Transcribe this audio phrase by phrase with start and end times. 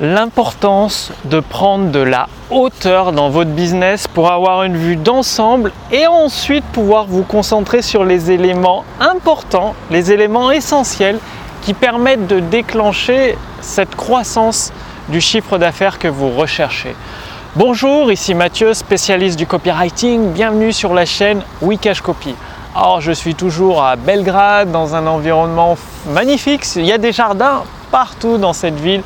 [0.00, 6.06] l'importance de prendre de la hauteur dans votre business pour avoir une vue d'ensemble et
[6.06, 11.18] ensuite pouvoir vous concentrer sur les éléments importants, les éléments essentiels
[11.60, 14.72] qui permettent de déclencher cette croissance
[15.10, 16.96] du chiffre d'affaires que vous recherchez.
[17.54, 20.32] Bonjour, ici Mathieu, spécialiste du copywriting.
[20.32, 22.34] Bienvenue sur la chaîne Wikash Copy.
[22.74, 25.76] Alors, je suis toujours à Belgrade, dans un environnement
[26.08, 26.64] magnifique.
[26.76, 29.02] Il y a des jardins partout dans cette ville.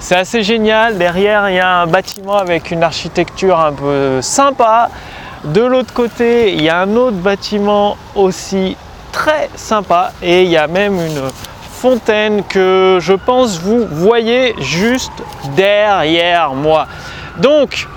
[0.00, 0.96] C'est assez génial.
[0.96, 4.90] Derrière, il y a un bâtiment avec une architecture un peu sympa.
[5.44, 8.76] De l'autre côté, il y a un autre bâtiment aussi
[9.12, 10.12] très sympa.
[10.22, 11.22] Et il y a même une
[11.72, 15.12] fontaine que je pense vous voyez juste
[15.56, 16.86] derrière moi.
[17.38, 17.88] Donc,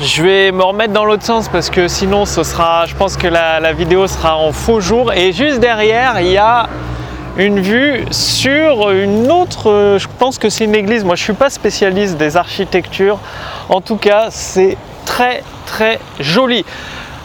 [0.00, 3.26] je vais me remettre dans l'autre sens parce que sinon ce sera, je pense que
[3.26, 5.12] la, la, vidéo sera en faux jour.
[5.12, 6.68] Et juste derrière, il y a
[7.38, 11.50] une vue sur une autre, je pense que c'est une église, moi je suis pas
[11.50, 13.18] spécialiste des architectures,
[13.68, 16.64] en tout cas c'est très très joli.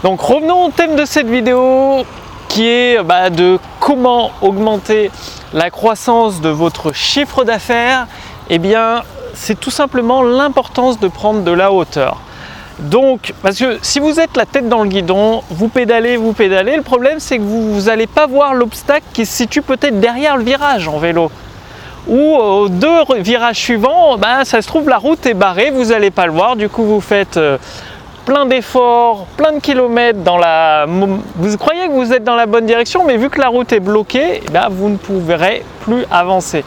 [0.03, 2.05] Donc revenons au thème de cette vidéo
[2.47, 5.09] qui est bah, de comment augmenter
[5.51, 8.05] la croissance de votre chiffre d'affaires.
[8.51, 9.01] Eh bien
[9.33, 12.17] c'est tout simplement l'importance de prendre de la hauteur.
[12.79, 16.75] Donc, parce que si vous êtes la tête dans le guidon, vous pédalez, vous pédalez,
[16.75, 20.43] le problème c'est que vous n'allez pas voir l'obstacle qui se situe peut-être derrière le
[20.43, 21.29] virage en vélo.
[22.07, 26.11] Ou aux deux virages suivants, ben, ça se trouve la route est barrée, vous n'allez
[26.11, 27.57] pas le voir, du coup vous faites euh,
[28.25, 30.85] plein d'efforts, plein de kilomètres dans la...
[30.87, 33.79] Vous croyez que vous êtes dans la bonne direction, mais vu que la route est
[33.79, 36.63] bloquée, ben, vous ne pourrez plus avancer.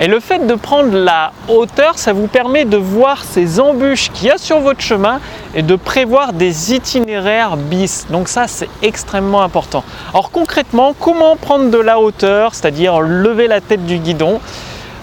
[0.00, 4.28] Et le fait de prendre la hauteur, ça vous permet de voir ces embûches qu'il
[4.28, 5.20] y a sur votre chemin
[5.54, 8.06] et de prévoir des itinéraires bis.
[8.08, 9.84] Donc ça, c'est extrêmement important.
[10.14, 14.40] Alors concrètement, comment prendre de la hauteur, c'est-à-dire lever la tête du guidon?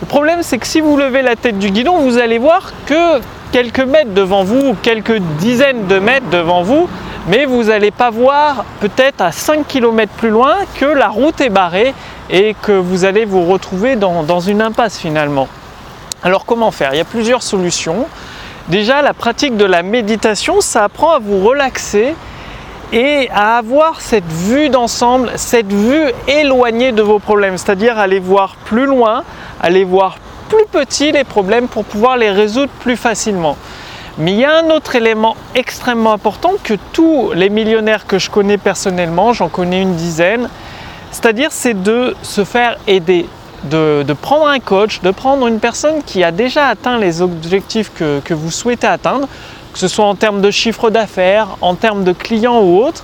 [0.02, 3.20] Le problème, c'est que si vous levez la tête du guidon, vous allez voir que
[3.52, 6.88] quelques mètres devant vous, quelques dizaines de mètres devant vous,
[7.28, 11.50] mais vous n'allez pas voir peut-être à 5 km plus loin que la route est
[11.50, 11.94] barrée
[12.30, 15.48] et que vous allez vous retrouver dans, une impasse finalement.
[16.24, 16.94] Alors comment faire?
[16.94, 18.08] Il y a plusieurs solutions.
[18.68, 22.14] Déjà, la pratique de la méditation, ça apprend à vous relaxer
[22.92, 28.56] et à avoir cette vue d'ensemble, cette vue éloignée de vos problèmes, c'est-à-dire aller voir
[28.66, 29.24] plus loin,
[29.62, 30.18] aller voir
[30.50, 33.56] plus petit les problèmes pour pouvoir les résoudre plus facilement.
[34.20, 38.30] Mais il y a un autre élément extrêmement important que tous les millionnaires que je
[38.30, 40.50] connais personnellement, j'en connais une dizaine,
[41.12, 43.28] c'est-à-dire, c'est de se faire aider,
[43.64, 48.20] de, prendre un coach, de prendre une personne qui a déjà atteint les objectifs que,
[48.20, 49.28] que vous souhaitez atteindre,
[49.74, 53.04] que ce soit en termes de chiffre d'affaires, en termes de clients ou autre,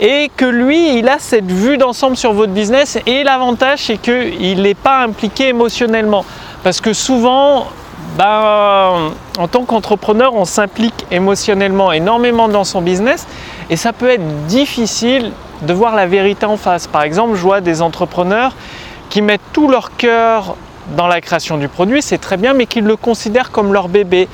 [0.00, 2.98] et que lui, il a cette vue d'ensemble sur votre business.
[3.06, 6.24] Et l'avantage, c'est qu'il n'est pas impliqué émotionnellement.
[6.62, 7.66] Parce que souvent,
[8.16, 13.26] ben, en tant qu'entrepreneur, on s'implique émotionnellement énormément dans son business
[13.68, 15.32] et ça peut être difficile
[15.62, 16.86] de voir la vérité en face.
[16.86, 18.54] Par exemple, je vois des entrepreneurs
[19.10, 20.56] qui mettent tout leur cœur
[20.94, 24.28] dans la création du produit, c'est très bien, mais qui le considèrent comme leur bébé.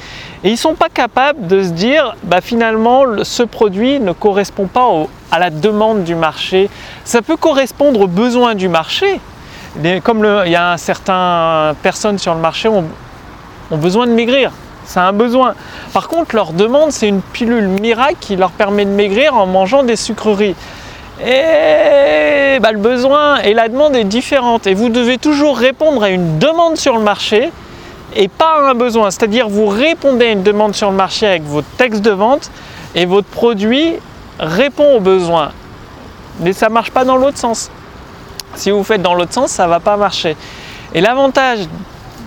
[0.44, 4.66] Et ils ne sont pas capables de se dire, bah, finalement, ce produit ne correspond
[4.66, 4.86] pas
[5.30, 6.68] à la demande du marché.
[7.04, 9.20] Ça peut correspondre aux besoins du marché.
[10.04, 12.68] Comme il y a certaines personnes sur le marché
[13.72, 14.52] ont besoin de maigrir,
[14.84, 15.54] c'est un besoin.
[15.92, 19.82] Par contre, leur demande, c'est une pilule miracle qui leur permet de maigrir en mangeant
[19.82, 20.54] des sucreries.
[21.24, 24.66] Et bah, le besoin et la demande est différente.
[24.66, 27.50] Et vous devez toujours répondre à une demande sur le marché
[28.14, 29.10] et pas à un besoin.
[29.10, 32.50] C'est-à-dire vous répondez à une demande sur le marché avec votre texte de vente
[32.94, 33.94] et votre produit
[34.38, 35.52] répond aux besoins.
[36.40, 37.70] Mais ça ne marche pas dans l'autre sens.
[38.54, 40.36] Si vous faites dans l'autre sens, ça ne va pas marcher.
[40.94, 41.60] Et l'avantage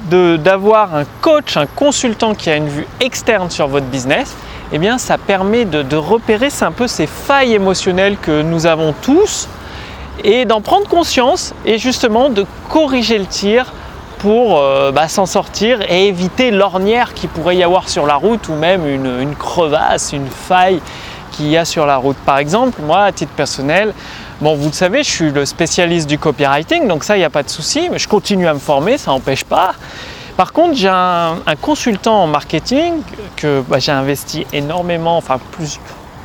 [0.09, 4.35] d'avoir un coach, un consultant qui a une vue externe sur votre business,
[4.71, 9.47] eh bien ça permet de, repérer un peu ces failles émotionnelles que nous avons tous
[10.23, 13.73] et d'en prendre conscience et justement de corriger le tir
[14.19, 18.47] pour euh, bah, s'en sortir et éviter l'ornière qui pourrait y avoir sur la route
[18.49, 20.81] ou même une crevasse, une faille
[21.35, 22.17] qu'il y a sur la route.
[22.25, 23.93] Par exemple, moi à titre personnel,
[24.41, 27.29] bon vous le savez, je suis le spécialiste du copywriting, donc ça il n'y a
[27.29, 29.73] pas de souci, mais je continue à me former, ça n'empêche pas.
[30.37, 32.95] Par contre, j'ai un, consultant en marketing
[33.37, 35.39] que bah, j'ai investi énormément, enfin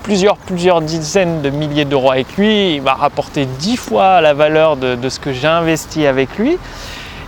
[0.02, 2.74] plusieurs, plusieurs dizaines de milliers d'euros avec lui.
[2.74, 6.58] Il m'a rapporté dix fois la valeur de, ce que j'ai investi avec lui.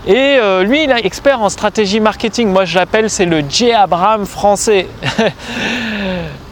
[0.09, 2.49] Et euh, lui, il est expert en stratégie marketing.
[2.49, 3.71] Moi, je l'appelle, c'est le J.
[3.71, 4.89] Abraham français.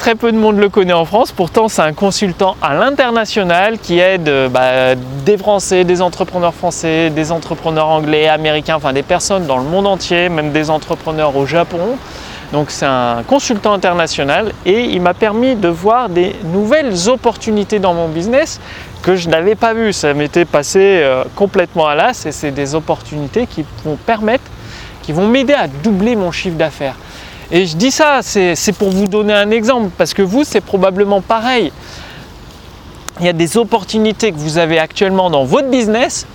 [0.00, 1.30] très peu de monde le connaît en France.
[1.30, 4.94] Pourtant, c'est un consultant à l'international qui aide euh, bah,
[5.26, 9.86] des Français, des entrepreneurs français, des entrepreneurs anglais, américains, enfin des personnes dans le monde
[9.86, 11.98] entier, même des entrepreneurs au Japon.
[12.50, 17.92] Donc c'est un consultant international et il m'a permis de voir des nouvelles opportunités dans
[17.92, 18.58] mon business
[19.02, 19.92] que je n'avais pas vues.
[19.92, 24.44] Ça m'était passé euh, complètement à l'as et c'est des opportunités qui vont permettre,
[25.02, 26.96] qui vont m'aider à doubler mon chiffre d'affaires.
[27.52, 31.20] Et je dis ça, c'est pour vous donner un exemple, parce que vous, c'est probablement
[31.20, 31.72] pareil.
[33.18, 36.26] Il y a des opportunités que vous avez actuellement dans votre business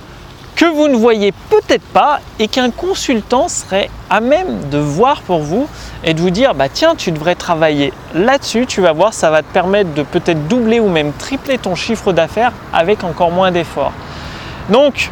[0.55, 5.39] que vous ne voyez peut-être pas et qu'un consultant serait à même de voir pour
[5.39, 5.67] vous
[6.03, 9.41] et de vous dire bah tiens tu devrais travailler là-dessus, tu vas voir ça va
[9.41, 13.91] te permettre de peut-être doubler ou même tripler ton chiffre d'affaires avec encore moins d'efforts.
[14.69, 15.11] Donc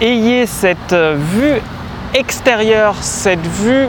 [0.00, 1.60] ayez cette euh, vue
[2.14, 3.88] extérieure, cette vue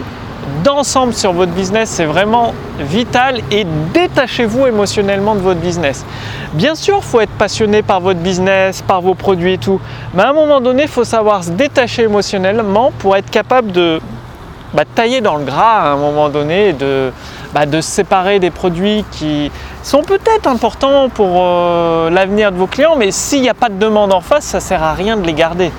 [0.63, 6.05] d'ensemble sur votre business, c'est vraiment vital et détachez-vous émotionnellement de votre business.
[6.53, 9.79] Bien sûr, il faut être passionné par votre business, par vos produits et tout,
[10.13, 13.99] mais à un moment donné, il faut savoir se détacher émotionnellement pour être capable de
[14.73, 17.11] bah, tailler dans le gras à un moment donné, de,
[17.53, 19.51] bah, séparer des produits qui
[19.83, 23.79] sont peut-être importants pour euh, l'avenir de vos clients, mais s'il n'y a pas de
[23.79, 25.71] demande en face, ça sert à rien de les garder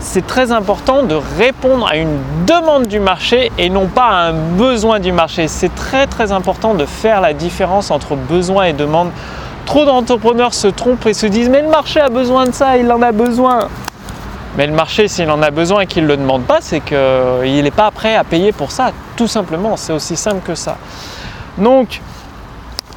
[0.00, 4.32] c'est très important de répondre à une demande du marché et non pas à un
[4.32, 5.48] besoin du marché.
[5.48, 9.10] C'est très très important de faire la différence entre besoin et demande.
[9.66, 12.90] Trop d'entrepreneurs se trompent et se disent mais le marché a besoin de ça, il
[12.90, 13.68] en a besoin.
[14.56, 17.62] Mais le marché, s'il en a besoin et qu'il ne le demande pas, c'est qu'il
[17.62, 19.76] n'est pas prêt à payer pour ça, tout simplement.
[19.76, 20.78] C'est aussi simple que ça.
[21.58, 22.00] Donc,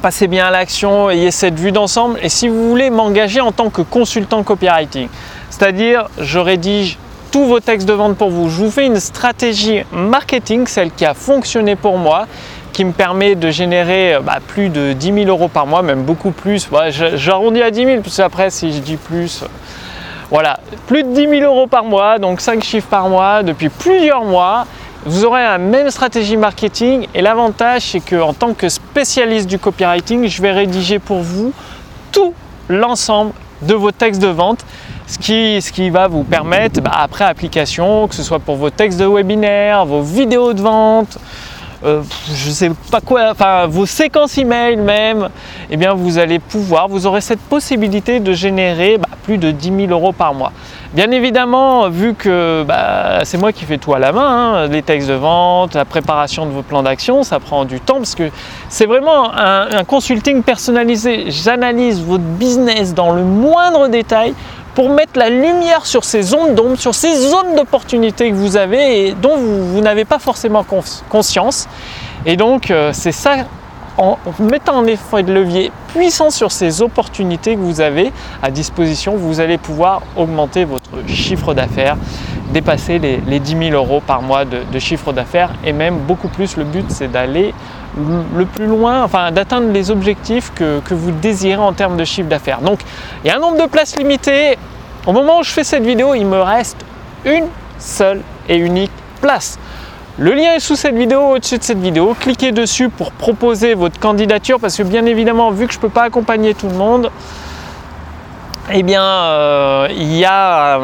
[0.02, 2.18] passez bien à l'action, ayez cette vue d'ensemble.
[2.22, 5.08] Et si vous voulez m'engager en tant que consultant copywriting,
[5.48, 6.98] c'est-à-dire, je rédige
[7.30, 8.50] tous vos textes de vente pour vous.
[8.50, 12.26] Je vous fais une stratégie marketing, celle qui a fonctionné pour moi,
[12.72, 16.32] qui me permet de générer bah, plus de 10 000 euros par mois, même beaucoup
[16.32, 16.68] plus.
[16.90, 19.44] J'arrondis à 10 000, parce après, si je dis plus,
[20.30, 20.58] voilà,
[20.88, 24.66] plus de 10 000 euros par mois, donc 5 chiffres par mois depuis plusieurs mois.
[25.04, 30.28] Vous aurez la même stratégie marketing et l'avantage c'est qu'en tant que spécialiste du copywriting,
[30.28, 31.52] je vais rédiger pour vous
[32.12, 32.34] tout
[32.68, 33.32] l'ensemble
[33.62, 34.64] de vos textes de vente
[35.06, 39.04] ce qui, va vous permettre, bah, après application, que ce soit pour vos textes de
[39.04, 41.18] webinaire, vos vidéos de vente,
[41.84, 42.02] euh,
[42.32, 45.28] je sais pas quoi, enfin vos séquences email même,
[45.70, 49.86] eh bien vous allez pouvoir, vous aurez cette possibilité de générer bah, plus de 10
[49.86, 50.52] 000 euros par mois.
[50.92, 54.82] Bien évidemment, vu que bah, c'est moi qui fais tout à la main, hein, les
[54.82, 58.30] textes de vente, la préparation de vos plans d'action, ça prend du temps parce que
[58.68, 61.30] c'est vraiment un consulting personnalisé.
[61.30, 64.34] J'analyse votre business dans le moindre détail
[64.74, 69.08] pour mettre la lumière sur ces zones d'ombre, sur ces zones d'opportunité que vous avez
[69.08, 70.64] et dont vous, n'avez pas forcément
[71.08, 71.68] conscience.
[72.24, 73.36] Et donc, euh, c'est ça,
[73.98, 79.16] en mettant en effet de levier puissant sur ces opportunités que vous avez à disposition,
[79.16, 81.96] vous allez pouvoir augmenter votre chiffre d'affaires,
[82.52, 86.56] dépasser les, 10 000 euros par mois de, chiffre d'affaires et même beaucoup plus.
[86.56, 87.54] Le but, c'est d'aller
[88.34, 92.60] le plus loin, enfin d'atteindre les objectifs que, vous désirez en termes de chiffre d'affaires.
[92.60, 92.80] Donc
[93.24, 94.56] il y a un nombre de places limitées.
[95.06, 96.84] Au moment où je fais cette vidéo, il me reste
[97.24, 97.46] une
[97.78, 99.58] seule et unique place.
[100.18, 102.14] Le lien est sous cette vidéo, au-dessus de cette vidéo.
[102.18, 105.88] Cliquez dessus pour proposer votre candidature parce que bien évidemment, vu que je ne peux
[105.88, 107.10] pas accompagner tout le monde,
[108.70, 110.80] eh bien, euh, il y a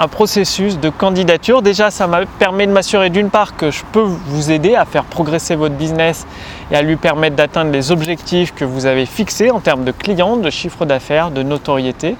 [0.00, 1.60] un processus de candidature.
[1.60, 5.04] Déjà, ça me permet de m'assurer d'une part que je peux vous aider à faire
[5.04, 6.26] progresser votre business
[6.70, 10.38] et à lui permettre d'atteindre les objectifs que vous avez fixés en termes de clients,
[10.38, 12.16] de chiffre d'affaires, de notoriété.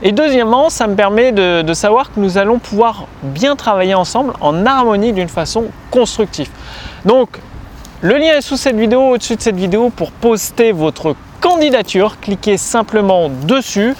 [0.00, 4.64] Et deuxièmement, ça me permet de, savoir que nous allons pouvoir bien travailler ensemble en
[4.64, 6.50] harmonie d'une façon constructive.
[7.04, 7.40] Donc,
[8.00, 12.20] le lien est sous cette vidéo, au-dessus de cette vidéo pour poster votre candidature.
[12.20, 13.96] Cliquez simplement dessus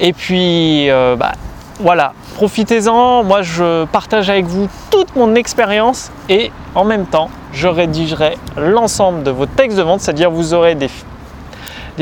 [0.00, 1.32] et puis euh, bah,
[1.78, 3.22] voilà, profitez-en.
[3.24, 9.22] Moi, je partage avec vous toute mon expérience et en même temps, je rédigerai l'ensemble
[9.22, 10.88] de vos textes de vente, c'est-à-dire vous aurez des,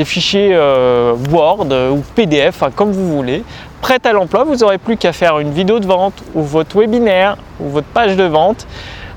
[0.03, 3.43] fichiers euh, Word ou PDF, comme vous voulez,
[3.81, 4.43] prêts à l'emploi.
[4.43, 8.15] Vous n'aurez plus qu'à faire une vidéo de vente ou votre webinaire ou votre page
[8.15, 8.65] de vente,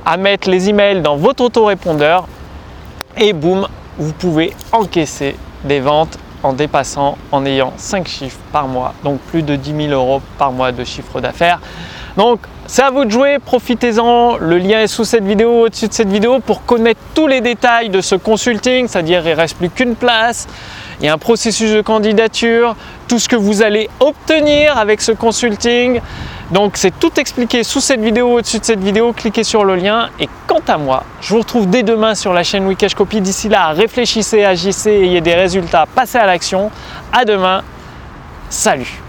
[0.04, 2.26] à mettre les emails dans votre autorépondeur
[3.16, 3.66] et boum,
[3.98, 9.42] vous pouvez encaisser des ventes en dépassant, en ayant 5 chiffres par mois, donc plus
[9.42, 11.58] de 10 000 euros par mois de chiffre d'affaires.
[12.16, 14.36] Donc c'est à vous de jouer, profitez-en.
[14.36, 17.88] Le lien est sous cette vidéo, au-dessus de cette vidéo pour connaître tous les détails
[17.88, 20.46] de ce consulting, c'est-à-dire il ne reste plus qu'une place.
[21.08, 22.76] A un processus de candidature,
[23.08, 26.00] tout ce que vous allez obtenir avec ce consulting.
[26.50, 30.08] Donc c'est tout expliqué sous cette vidéo, au-dessus de cette vidéo, cliquez sur le lien.
[30.18, 33.20] Et quant à moi, je vous retrouve dès demain sur la chaîne Wikash Copy.
[33.20, 36.70] D'ici là, réfléchissez, agissez, ayez des résultats, passez à l'action.
[37.12, 37.62] À demain,
[38.48, 39.03] salut